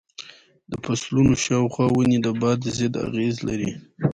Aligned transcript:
د 0.69 0.71
فصلونو 0.83 1.33
شاوخوا 1.43 1.85
ونې 1.91 2.17
د 2.25 2.27
باد 2.41 2.59
ضد 2.77 2.95
اغېز 3.07 3.35
لري. 3.47 3.71